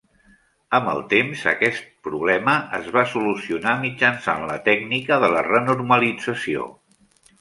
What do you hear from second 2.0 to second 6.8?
problema es va "solucionar" mitjançant la tècnica de la renormalització.